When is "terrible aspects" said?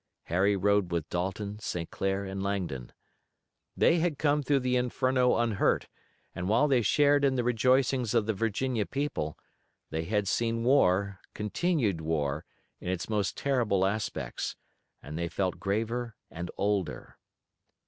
13.37-14.55